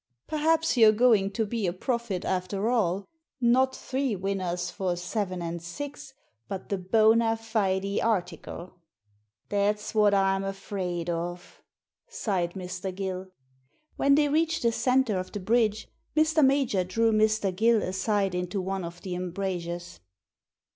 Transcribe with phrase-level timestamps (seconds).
[0.27, 3.05] "Perhaps you're going to be a prophet after all—
[3.39, 6.15] not three winners for seven Smd six,
[6.47, 8.73] but the bona fide article."
[9.51, 11.61] •'That's what I'm afraid of,"
[12.09, 12.91] sighed Mr.
[12.95, 13.27] Gill.
[13.95, 15.87] When they reached the centre of the bridge
[16.17, 16.43] Mr.
[16.43, 17.55] Major drew Mr.
[17.55, 19.99] Gill aside into one of the em brasures.